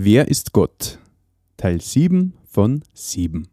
[0.00, 1.00] Wer ist Gott?
[1.56, 3.48] Teil 7 von 7.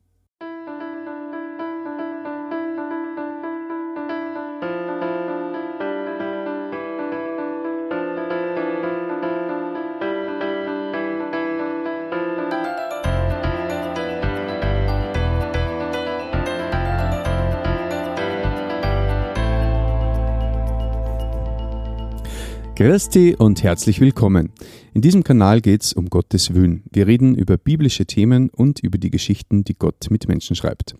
[22.76, 24.52] Christi und herzlich willkommen.
[24.96, 26.84] In diesem Kanal geht es um Gottes Willen.
[26.90, 30.96] Wir reden über biblische Themen und über die Geschichten, die Gott mit Menschen schreibt.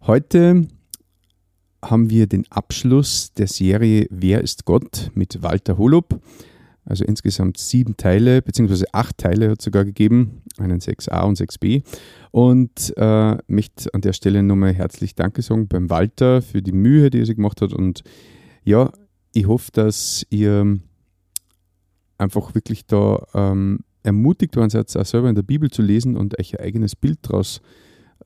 [0.00, 0.66] Heute
[1.80, 6.20] haben wir den Abschluss der Serie Wer ist Gott mit Walter Holub.
[6.84, 11.84] Also insgesamt sieben Teile, beziehungsweise acht Teile hat es sogar gegeben, einen 6a und 6b.
[12.32, 17.10] Und äh, möchte an der Stelle nochmal herzlich Danke sagen beim Walter für die Mühe,
[17.10, 17.72] die er sich gemacht hat.
[17.72, 18.02] Und
[18.64, 18.92] ja,
[19.32, 20.80] ich hoffe, dass ihr
[22.18, 26.38] einfach wirklich da ähm, ermutigt worden seid, auch selber in der Bibel zu lesen und
[26.38, 27.60] euch ein eigenes Bild daraus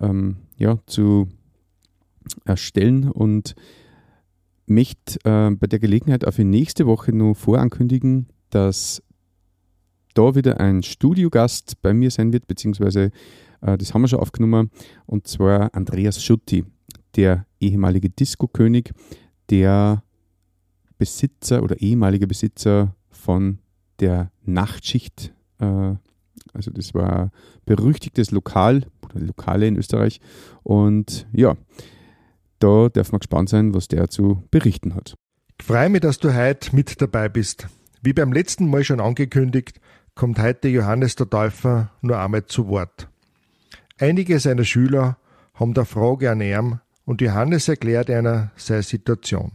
[0.01, 1.29] ähm, ja, zu
[2.45, 3.55] erstellen und
[4.67, 9.03] möchte äh, bei der Gelegenheit auch für nächste Woche nur vorankündigen, dass
[10.15, 13.11] da wieder ein Studiogast bei mir sein wird, beziehungsweise
[13.61, 14.71] äh, das haben wir schon aufgenommen,
[15.07, 16.65] und zwar Andreas Schutti,
[17.17, 18.93] der ehemalige Disco-König,
[19.51, 20.03] der
[20.99, 23.59] Besitzer oder ehemalige Besitzer von
[24.01, 25.33] der Nachtschicht.
[25.59, 25.95] Äh,
[26.55, 27.31] also das war ein
[27.67, 30.21] berüchtigtes Lokal oder Lokale in Österreich.
[30.63, 31.57] Und ja,
[32.59, 35.15] da darf man gespannt sein, was der zu berichten hat.
[35.61, 37.69] Ich freue mich, dass du heute mit dabei bist.
[38.03, 39.81] Wie beim letzten Mal schon angekündigt,
[40.15, 43.09] kommt heute Johannes der Täufer nur einmal zu Wort.
[43.99, 45.19] Einige seiner Schüler
[45.55, 49.53] haben da Frage an ihm und Johannes erklärt einer seine Situation.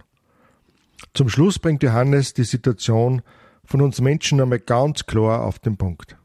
[1.13, 3.21] Zum Schluss bringt Johannes die Situation
[3.65, 6.17] von uns Menschen einmal ganz klar auf den Punkt.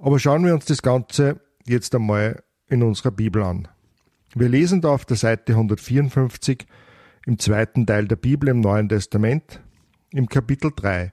[0.00, 3.68] Aber schauen wir uns das Ganze jetzt einmal in unserer Bibel an.
[4.34, 6.66] Wir lesen da auf der Seite 154
[7.26, 9.60] im zweiten Teil der Bibel im Neuen Testament,
[10.10, 11.12] im Kapitel 3,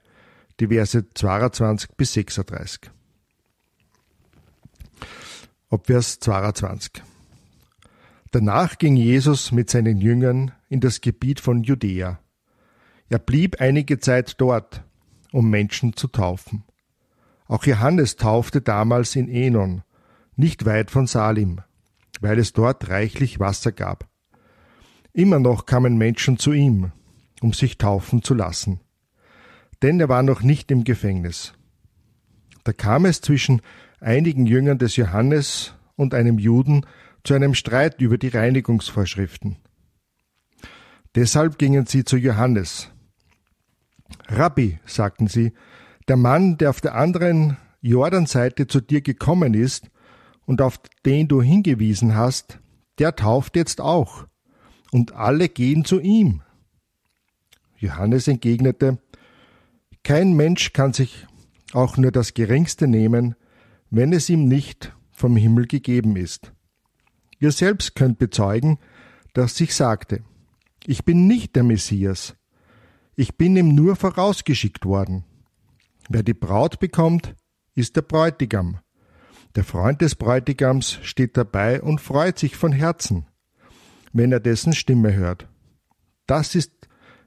[0.60, 2.90] die Verse 22 bis 36.
[5.70, 7.04] Ab Vers 22.
[8.32, 12.20] Danach ging Jesus mit seinen Jüngern in das Gebiet von Judäa
[13.10, 14.84] er blieb einige Zeit dort,
[15.32, 16.64] um Menschen zu taufen.
[17.48, 19.82] Auch Johannes taufte damals in Enon,
[20.36, 21.62] nicht weit von Salim,
[22.22, 24.08] weil es dort reichlich Wasser gab.
[25.14, 26.92] Immer noch kamen Menschen zu ihm,
[27.42, 28.80] um sich taufen zu lassen.
[29.82, 31.54] Denn er war noch nicht im Gefängnis.
[32.64, 33.62] Da kam es zwischen
[34.00, 36.86] einigen Jüngern des Johannes und einem Juden
[37.24, 39.58] zu einem Streit über die Reinigungsvorschriften.
[41.16, 42.92] Deshalb gingen sie zu Johannes,
[44.30, 45.54] Rabbi, sagten sie,
[46.08, 49.90] der Mann, der auf der anderen Jordanseite zu dir gekommen ist
[50.46, 52.60] und auf den du hingewiesen hast,
[53.00, 54.28] der tauft jetzt auch,
[54.92, 56.42] und alle gehen zu ihm.
[57.78, 59.00] Johannes entgegnete,
[60.04, 61.28] Kein Mensch kann sich
[61.74, 63.36] auch nur das geringste nehmen,
[63.90, 66.54] wenn es ihm nicht vom Himmel gegeben ist.
[67.40, 68.80] Ihr selbst könnt bezeugen,
[69.34, 70.24] dass ich sagte,
[70.86, 72.36] ich bin nicht der Messias,
[73.20, 75.26] ich bin ihm nur vorausgeschickt worden.
[76.08, 77.36] Wer die Braut bekommt,
[77.76, 78.80] ist der Bräutigam.
[79.56, 83.26] Der Freund des Bräutigams steht dabei und freut sich von Herzen,
[84.14, 85.50] wenn er dessen Stimme hört.
[86.28, 86.72] Das ist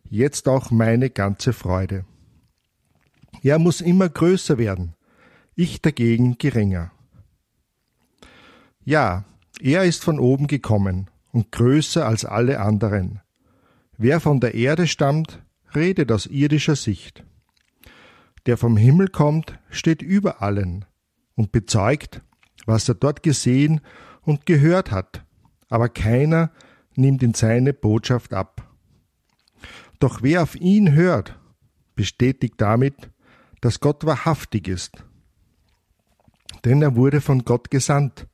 [0.08, 2.06] jetzt auch meine ganze Freude.
[3.42, 4.94] Er muss immer größer werden,
[5.56, 6.91] ich dagegen geringer.
[8.82, 9.26] Ja,
[9.60, 13.20] er ist von oben gekommen und größer als alle anderen.
[13.98, 15.42] Wer von der Erde stammt,
[15.74, 17.24] redet aus irdischer Sicht.
[18.46, 20.84] Der vom Himmel kommt, steht über allen
[21.34, 22.22] und bezeugt,
[22.66, 23.80] was er dort gesehen
[24.22, 25.24] und gehört hat,
[25.68, 26.50] aber keiner
[26.94, 28.68] nimmt ihn seine Botschaft ab.
[29.98, 31.38] Doch wer auf ihn hört,
[31.94, 33.10] bestätigt damit,
[33.60, 35.04] dass Gott wahrhaftig ist.
[36.64, 38.26] Denn er wurde von Gott gesandt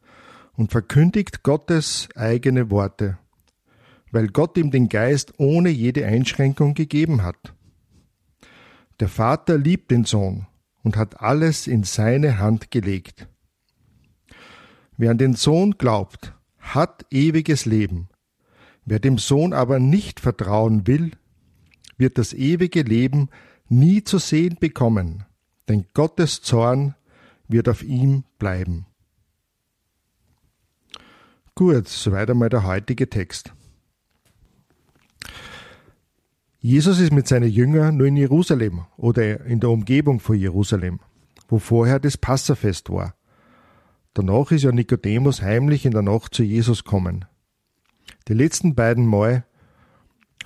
[0.54, 3.18] und verkündigt Gottes eigene Worte
[4.10, 7.54] weil Gott ihm den Geist ohne jede Einschränkung gegeben hat.
[9.00, 10.46] Der Vater liebt den Sohn
[10.82, 13.28] und hat alles in seine Hand gelegt.
[14.96, 18.08] Wer an den Sohn glaubt, hat ewiges Leben.
[18.84, 21.12] Wer dem Sohn aber nicht vertrauen will,
[21.96, 23.28] wird das ewige Leben
[23.68, 25.24] nie zu sehen bekommen,
[25.68, 26.94] denn Gottes Zorn
[27.48, 28.86] wird auf ihm bleiben.
[31.54, 33.52] Gut, soweit einmal der heutige Text.
[36.60, 41.00] Jesus ist mit seinen Jüngern nur in Jerusalem oder in der Umgebung von Jerusalem.
[41.48, 43.14] wo vorher das Passafest war.
[44.14, 47.24] Danach ist ja Nikodemus heimlich in der Nacht zu Jesus kommen.
[48.28, 49.44] Die letzten beiden Mal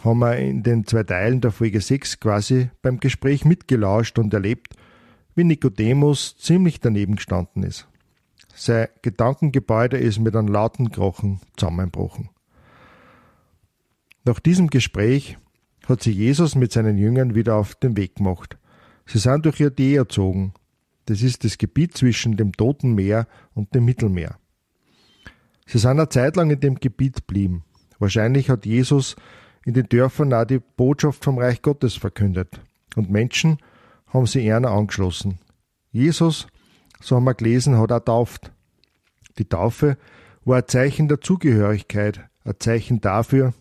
[0.05, 4.75] haben wir in den zwei Teilen der Folge 6 quasi beim Gespräch mitgelauscht und erlebt,
[5.35, 7.89] wie Nikodemus ziemlich daneben gestanden ist.
[8.55, 12.29] Sein Gedankengebäude ist mit einem lauten Krochen zusammenbrochen.
[14.25, 15.37] Nach diesem Gespräch
[15.93, 18.59] hat sich Jesus mit seinen Jüngern wieder auf den Weg gemacht.
[19.07, 20.55] Sie sind durch Judäa erzogen.
[21.07, 24.37] Das ist das Gebiet zwischen dem Toten Meer und dem Mittelmeer.
[25.67, 27.65] Sie sind eine Zeit lang in dem Gebiet blieben.
[27.99, 29.17] Wahrscheinlich hat Jesus
[29.65, 32.61] in den Dörfern auch die Botschaft vom Reich Gottes verkündet.
[32.97, 33.59] Und Menschen
[34.09, 35.39] haben sie eher angeschlossen.
[35.93, 36.47] Jesus,
[37.01, 38.51] so haben wir gelesen, hat auch tauft.
[39.39, 39.97] Die Taufe
[40.45, 43.55] war ein Zeichen der Zugehörigkeit, ein Zeichen dafür,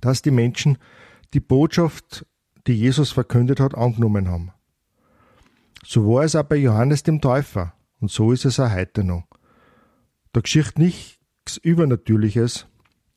[0.00, 0.78] dass die Menschen
[1.34, 2.24] die Botschaft,
[2.66, 4.52] die Jesus verkündet hat, angenommen haben.
[5.84, 9.24] So war es auch bei Johannes dem Täufer und so ist es auch heute noch.
[10.32, 12.66] Da geschieht nichts Übernatürliches,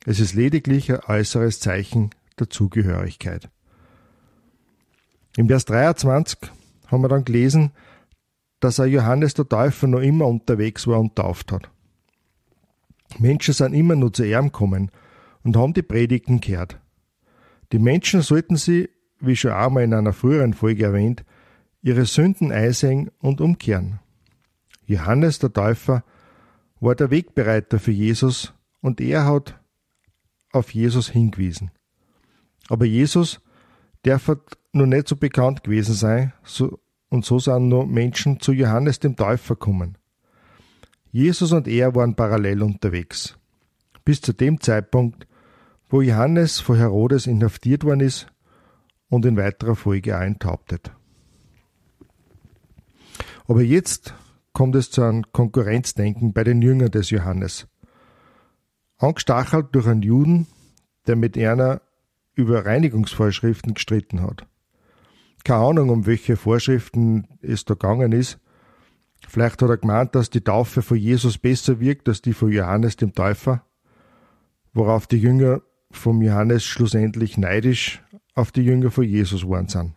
[0.06, 2.10] es ist lediglich ein äußeres Zeichen
[2.40, 3.50] der Zugehörigkeit.
[5.38, 6.52] Im Vers 23
[6.88, 7.72] haben wir dann gelesen,
[8.60, 11.70] dass er Johannes der Täufer noch immer unterwegs war und tauft hat.
[13.20, 14.92] Menschen sind immer nur zu ihm gekommen
[15.44, 16.80] und haben die Predigten gehört.
[17.72, 21.26] Die Menschen sollten sie, wie schon einmal in einer früheren Folge erwähnt,
[21.82, 24.00] ihre Sünden einsehen und umkehren.
[24.86, 26.04] Johannes der Täufer
[26.80, 29.60] war der Wegbereiter für Jesus und er hat
[30.52, 31.72] auf Jesus hingewiesen.
[32.70, 33.42] Aber Jesus
[34.04, 34.32] darf
[34.72, 36.80] noch nicht so bekannt gewesen sein, so,
[37.10, 39.98] und so sind nur Menschen zu Johannes dem Täufer gekommen.
[41.12, 43.38] Jesus und er waren parallel unterwegs.
[44.06, 45.28] Bis zu dem Zeitpunkt,
[45.90, 48.28] wo Johannes vor Herodes inhaftiert worden ist
[49.10, 50.92] und in weiterer Folge enthauptet.
[53.48, 54.14] Aber jetzt
[54.52, 57.68] kommt es zu einem Konkurrenzdenken bei den Jüngern des Johannes.
[58.98, 60.48] Angestachelt durch einen Juden,
[61.06, 61.82] der mit einer
[62.34, 64.46] über Reinigungsvorschriften gestritten hat.
[65.44, 68.40] Keine Ahnung, um welche Vorschriften es da gegangen ist.
[69.28, 72.98] Vielleicht hat er gemeint, dass die Taufe von Jesus besser wirkt als die von Johannes
[72.98, 73.64] dem Täufer,
[74.74, 75.62] worauf die Jünger
[75.92, 78.04] vom Johannes schlussendlich neidisch
[78.34, 79.94] auf die Jünger von Jesus geworden sind.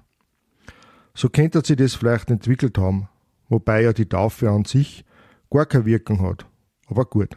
[1.15, 3.09] So könnte sich das vielleicht entwickelt haben,
[3.49, 5.05] wobei ja die Taufe an sich
[5.51, 6.47] gar keine Wirkung hat.
[6.87, 7.37] Aber gut.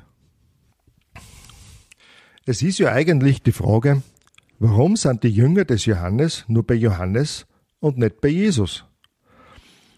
[2.46, 4.02] Es ist ja eigentlich die Frage,
[4.60, 7.46] warum sind die Jünger des Johannes nur bei Johannes
[7.80, 8.86] und nicht bei Jesus?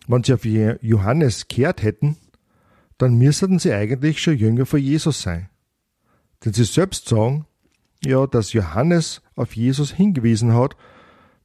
[0.07, 2.17] Wenn sie auf Johannes kehrt hätten,
[2.97, 5.49] dann müssten sie eigentlich schon Jünger von Jesus sein.
[6.43, 7.45] Denn sie selbst sagen,
[8.03, 10.75] ja, dass Johannes auf Jesus hingewiesen hat,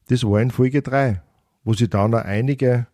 [0.08, 1.22] das war in Folge 3,
[1.64, 2.86] wo sie dann auch einige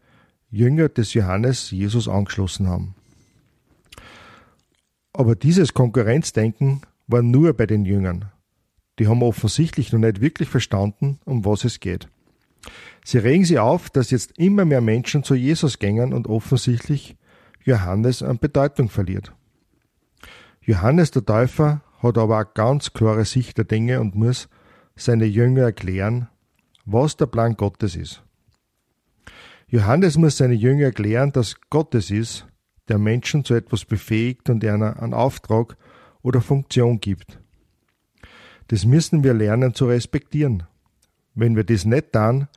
[0.51, 2.95] Jünger des Johannes Jesus angeschlossen haben.
[5.13, 8.31] Aber dieses Konkurrenzdenken war nur bei den Jüngern.
[8.99, 12.09] Die haben offensichtlich noch nicht wirklich verstanden, um was es geht.
[13.05, 17.17] Sie regen sich auf, dass jetzt immer mehr Menschen zu Jesus gängen und offensichtlich
[17.65, 19.33] Johannes an Bedeutung verliert.
[20.61, 24.49] Johannes der Täufer hat aber eine ganz klare Sicht der Dinge und muss
[24.95, 26.29] seine Jünger erklären,
[26.85, 28.23] was der Plan Gottes ist.
[29.69, 32.47] Johannes muss seine Jünger erklären, dass Gottes ist,
[32.89, 35.77] der Menschen zu etwas befähigt und einer einen Auftrag
[36.23, 37.41] oder Funktion gibt.
[38.69, 40.65] Das müssen wir lernen zu respektieren.
[41.35, 42.49] Wenn wir das nicht tun,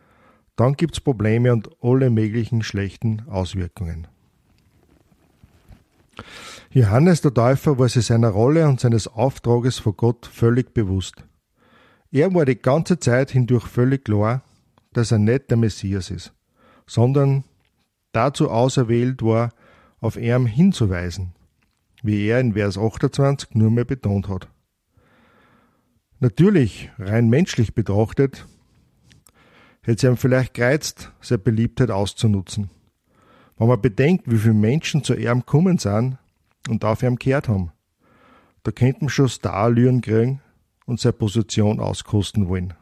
[0.56, 4.08] dann gibt's Probleme und alle möglichen schlechten Auswirkungen.
[6.72, 11.24] Johannes der Täufer war sich seiner Rolle und seines Auftrages vor Gott völlig bewusst.
[12.12, 14.44] Er war die ganze Zeit hindurch völlig klar,
[14.94, 16.34] dass er nicht der Messias ist,
[16.88, 17.44] sondern
[18.12, 19.52] dazu auserwählt war,
[20.00, 21.34] auf ihn hinzuweisen,
[22.02, 24.48] wie er in Vers 28 nur mehr betont hat.
[26.20, 28.46] Natürlich, rein menschlich betrachtet,
[29.82, 32.70] hätte es ihm vielleicht gereizt, seine Beliebtheit auszunutzen.
[33.60, 36.18] Wenn man bedenkt, wie viele Menschen zu ihm gekommen sind,
[36.68, 37.72] und auf ihm gehört haben.
[38.64, 40.42] Da könnten wir schon Starallüren kriegen
[40.86, 42.74] und seine Position auskosten wollen.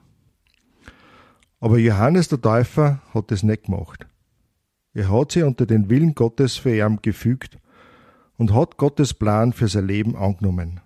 [1.60, 4.08] Aber Johannes der Täufer hat es nicht gemacht.
[4.94, 7.58] Er hat sich unter den Willen Gottes für ihn gefügt
[8.38, 10.80] und hat Gottes Plan für sein Leben angenommen.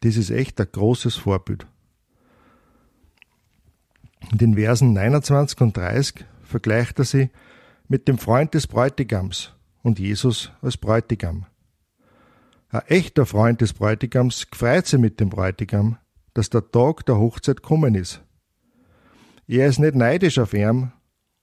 [0.00, 1.66] Das ist echt ein großes Vorbild.
[4.32, 7.30] In den Versen 29 und 30 vergleicht er sie
[7.88, 9.52] mit dem Freund des Bräutigams
[9.82, 11.46] und Jesus als Bräutigam.
[12.68, 15.98] Ein echter Freund des Bräutigams freut sich mit dem Bräutigam,
[16.34, 18.22] dass der Tag der Hochzeit kommen ist.
[19.46, 20.92] Er ist nicht neidisch auf ihn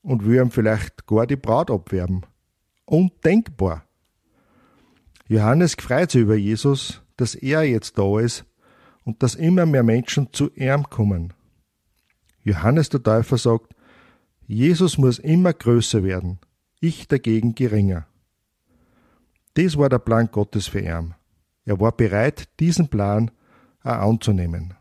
[0.02, 2.26] und will ihm vielleicht gar die Braut abwerben.
[2.86, 3.84] undenkbar.
[5.26, 8.44] Johannes freut sich über Jesus, dass er jetzt da ist
[9.04, 11.32] und dass immer mehr Menschen zu ihm kommen.
[12.42, 13.73] Johannes der Täufer sagt,
[14.46, 16.38] Jesus muss immer größer werden,
[16.80, 18.06] ich dagegen geringer.
[19.54, 21.14] Das war der Plan Gottes für ihn.
[21.64, 23.30] Er war bereit, diesen Plan
[23.82, 24.74] auch anzunehmen.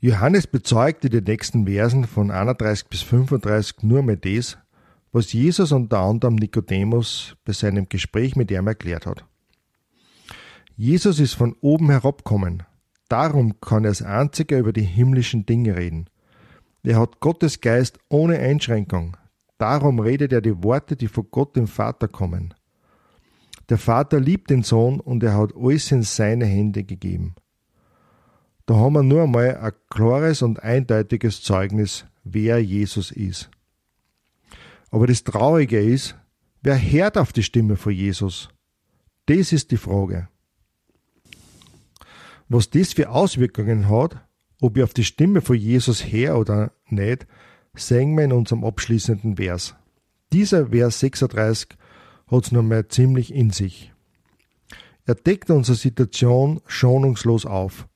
[0.00, 4.58] Johannes bezeugt in den nächsten Versen von 31 bis 35 nur mehr das,
[5.12, 9.24] was Jesus unter anderem Nikodemus bei seinem Gespräch mit ihm erklärt hat.
[10.76, 12.64] Jesus ist von oben herabkommen.
[13.08, 16.09] Darum kann er als einziger über die himmlischen Dinge reden.
[16.82, 19.16] Er hat Gottes Geist ohne Einschränkung.
[19.58, 22.54] Darum redet er die Worte, die von Gott dem Vater kommen.
[23.68, 27.34] Der Vater liebt den Sohn und er hat alles in seine Hände gegeben.
[28.66, 33.50] Da haben wir nur einmal ein klares und eindeutiges Zeugnis, wer Jesus ist.
[34.90, 36.16] Aber das Traurige ist,
[36.62, 38.48] wer hört auf die Stimme von Jesus?
[39.26, 40.28] Das ist die Frage.
[42.48, 44.16] Was das für Auswirkungen hat,
[44.60, 47.26] ob ich auf die Stimme von Jesus her oder nicht,
[47.74, 49.74] sehen wir in unserem abschließenden Vers.
[50.32, 51.70] Dieser Vers 36
[52.28, 53.92] hat es nochmal ziemlich in sich.
[55.06, 57.88] Er deckt unsere Situation schonungslos auf.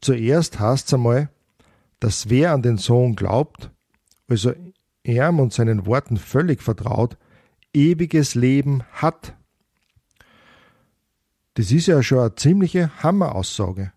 [0.00, 1.30] Zuerst heißt es einmal,
[2.00, 3.72] dass wer an den Sohn glaubt,
[4.28, 4.52] also
[5.02, 7.16] ihm und seinen Worten völlig vertraut,
[7.72, 9.34] ewiges Leben hat.
[11.54, 13.92] Das ist ja schon eine ziemliche Hammeraussage.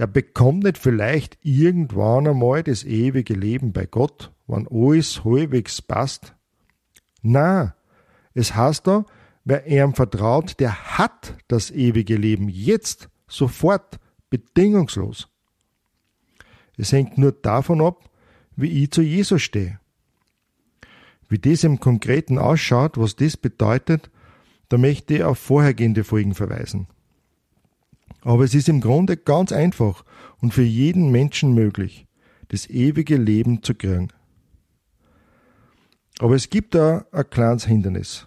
[0.00, 6.34] Er bekommt nicht vielleicht irgendwann einmal das ewige Leben bei Gott, wenn alles halbwegs passt.
[7.20, 7.74] Na,
[8.32, 9.04] es heißt da,
[9.44, 15.28] wer ihm vertraut, der hat das ewige Leben jetzt, sofort, bedingungslos.
[16.78, 18.08] Es hängt nur davon ab,
[18.56, 19.80] wie ich zu Jesus stehe.
[21.28, 24.10] Wie das im Konkreten ausschaut, was das bedeutet,
[24.70, 26.86] da möchte ich auf vorhergehende Folgen verweisen.
[28.22, 30.04] Aber es ist im Grunde ganz einfach
[30.40, 32.06] und für jeden Menschen möglich,
[32.48, 34.08] das ewige Leben zu kriegen.
[36.18, 38.26] Aber es gibt da ein kleines Hindernis.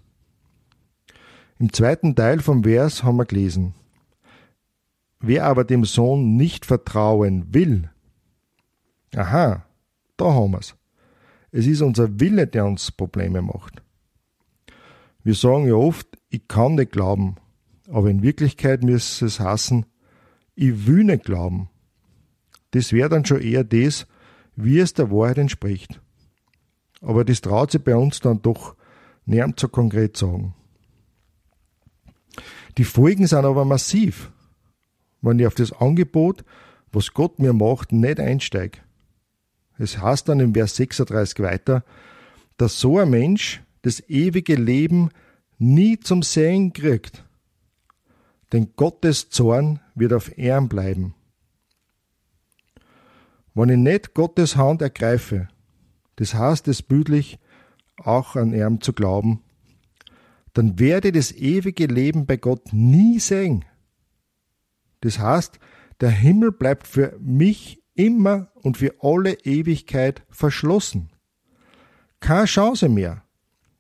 [1.60, 3.76] Im zweiten Teil vom Vers haben wir gelesen,
[5.26, 7.90] Wer aber dem Sohn nicht vertrauen will,
[9.16, 9.66] aha,
[10.18, 10.76] da haben wir's.
[11.52, 13.82] Es ist unser Wille, der uns Probleme macht.
[15.24, 17.38] Wir sagen ja oft, ich kann nicht glauben,
[17.90, 19.86] aber in Wirklichkeit müsste es heißen,
[20.56, 21.70] ich will nicht glauben.
[22.72, 24.08] Das wäre dann schon eher das,
[24.56, 26.02] wie es der Wahrheit entspricht.
[27.02, 28.76] Aber das traut sich bei uns dann doch
[29.26, 30.54] niemand so konkret sagen.
[32.78, 34.32] Die Folgen sind aber massiv
[35.24, 36.44] wenn ich auf das Angebot,
[36.92, 38.80] was Gott mir macht, nicht einsteige.
[39.80, 41.84] Es heißt dann im Vers 36 weiter,
[42.58, 45.10] dass so ein Mensch das ewige Leben
[45.58, 47.24] nie zum Sehen kriegt.
[48.54, 51.16] Denn Gottes Zorn wird auf Ehren bleiben.
[53.56, 55.50] Wenn ich nicht Gottes Hand ergreife,
[56.16, 57.40] das heißt es bildlich,
[57.98, 59.42] auch an Ehren zu glauben,
[60.54, 63.66] dann werde ich das ewige Leben bei Gott nie sehen.
[65.02, 65.60] Das heißt,
[66.00, 71.12] der Himmel bleibt für mich immer und für alle Ewigkeit verschlossen.
[72.20, 73.24] Keine Chance mehr.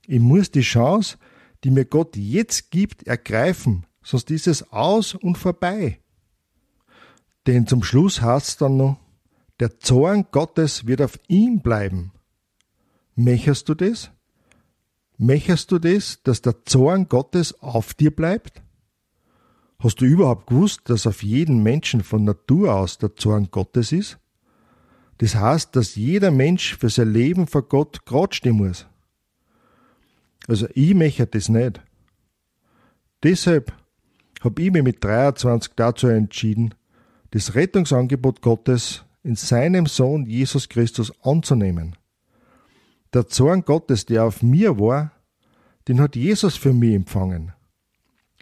[0.05, 1.17] Ich muss die Chance,
[1.63, 5.99] die mir Gott jetzt gibt, ergreifen, sonst ist es aus und vorbei.
[7.47, 8.97] Denn zum Schluss heißt dann noch,
[9.59, 12.11] der Zorn Gottes wird auf ihm bleiben.
[13.15, 14.11] Mecherst du das?
[15.17, 18.61] Mecherst du das, dass der Zorn Gottes auf dir bleibt?
[19.79, 24.17] Hast du überhaupt gewusst, dass auf jeden Menschen von Natur aus der Zorn Gottes ist?
[25.17, 28.87] Das heißt, dass jeder Mensch für sein Leben vor Gott gerade stehen muss.
[30.47, 31.81] Also ich möchte das nicht.
[33.23, 33.73] Deshalb
[34.43, 36.75] habe ich mich mit 23 dazu entschieden,
[37.31, 41.95] das Rettungsangebot Gottes in seinem Sohn Jesus Christus anzunehmen.
[43.13, 45.11] Der Zorn Gottes, der auf mir war,
[45.87, 47.53] den hat Jesus für mich empfangen.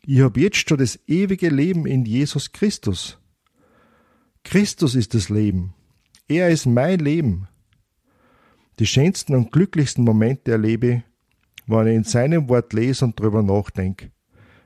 [0.04, 3.20] Ich habe jetzt schon das ewige Leben in Jesus Christus.
[4.44, 5.74] Christus ist das Leben.
[6.28, 7.48] Er ist mein Leben.
[8.80, 11.02] Die schönsten und glücklichsten Momente erlebe ich,
[11.68, 14.12] wenn ich in seinem Wort lese und darüber nachdenke,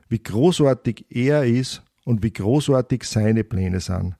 [0.08, 4.16] wie großartig er ist und wie großartig seine Pläne sind.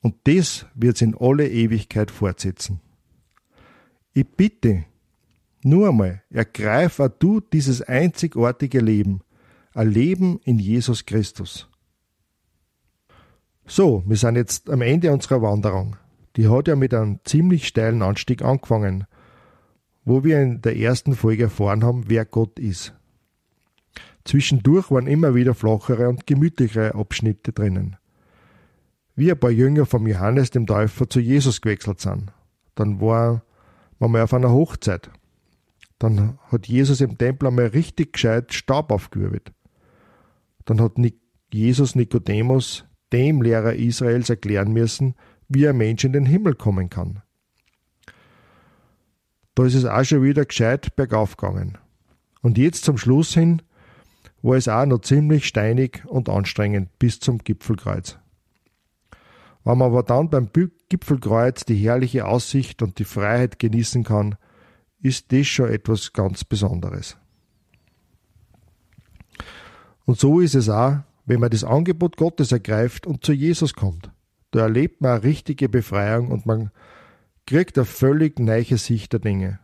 [0.00, 2.80] Und das wird in alle Ewigkeit fortsetzen.
[4.12, 4.84] Ich bitte,
[5.62, 9.22] nur einmal, ergreif auch du dieses einzigartige Leben,
[9.74, 11.68] ein Leben in Jesus Christus.
[13.66, 15.96] So, wir sind jetzt am Ende unserer Wanderung.
[16.36, 19.06] Die hat ja mit einem ziemlich steilen Anstieg angefangen,
[20.04, 22.94] wo wir in der ersten Folge erfahren haben, wer Gott ist.
[24.24, 27.96] Zwischendurch waren immer wieder flachere und gemütlichere Abschnitte drinnen.
[29.16, 32.32] Wie ein paar Jünger vom Johannes dem Täufer zu Jesus gewechselt sind.
[32.74, 33.42] Dann war
[33.98, 35.10] man mal auf einer Hochzeit.
[35.98, 39.52] Dann hat Jesus im Tempel einmal richtig gescheit Staub aufgewirbelt.
[40.64, 40.92] Dann hat
[41.52, 45.14] Jesus Nikodemus, dem Lehrer Israels, erklären müssen,
[45.48, 47.22] wie ein Mensch in den Himmel kommen kann.
[49.54, 51.78] Da ist es auch schon wieder gescheit bergauf gegangen.
[52.42, 53.62] Und jetzt zum Schluss hin
[54.44, 58.18] war es auch noch ziemlich steinig und anstrengend bis zum Gipfelkreuz.
[59.64, 60.50] Wenn man aber dann beim
[60.90, 64.36] Gipfelkreuz die herrliche Aussicht und die Freiheit genießen kann,
[65.00, 67.16] ist das schon etwas ganz Besonderes.
[70.04, 74.10] Und so ist es auch, wenn man das Angebot Gottes ergreift und zu Jesus kommt.
[74.50, 76.70] Da erlebt man eine richtige Befreiung und man
[77.46, 79.58] kriegt eine völlig neue Sicht der Dinge.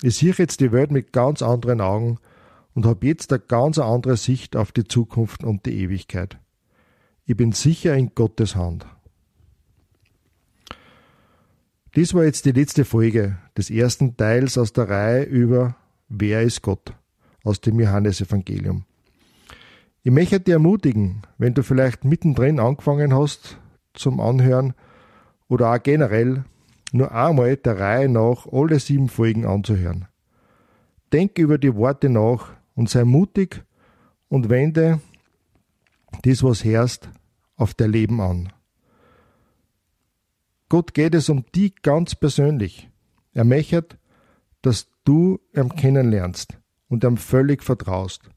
[0.00, 2.18] Ich sehe jetzt die Welt mit ganz anderen Augen
[2.74, 6.38] und habe jetzt eine ganz andere Sicht auf die Zukunft und die Ewigkeit.
[7.24, 8.86] Ich bin sicher in Gottes Hand.
[11.94, 15.76] Dies war jetzt die letzte Folge des ersten Teils aus der Reihe über
[16.08, 16.94] Wer ist Gott
[17.44, 18.84] aus dem Johannesevangelium.
[20.02, 23.58] Ich möchte dich ermutigen, wenn du vielleicht mittendrin angefangen hast
[23.94, 24.74] zum Anhören
[25.48, 26.44] oder auch generell
[26.92, 30.06] nur einmal der Reihe nach alle sieben Folgen anzuhören.
[31.12, 33.64] Denk über die Worte nach und sei mutig
[34.28, 35.00] und wende
[36.22, 37.08] das, was herrscht,
[37.56, 38.52] auf dein Leben an.
[40.68, 42.88] Gott geht es um dich ganz persönlich.
[43.34, 43.98] Er möchte,
[44.62, 48.30] dass du ihn kennenlernst und ihm völlig vertraust.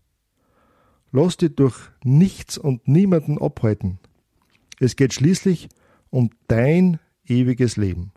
[1.12, 4.00] Lass dich durch nichts und niemanden abhalten.
[4.80, 5.70] Es geht schließlich
[6.10, 8.12] um dein ewiges Leben.